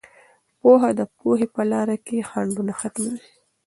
پوهه 0.59 0.89
د 0.99 1.01
پوهې 1.17 1.47
په 1.55 1.61
لاره 1.71 1.95
کې 2.05 2.27
خنډونه 2.29 2.73
ختموي. 2.79 3.21